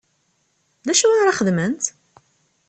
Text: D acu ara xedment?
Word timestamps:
D 0.85 0.87
acu 0.91 1.07
ara 1.11 1.37
xedment? 1.39 1.83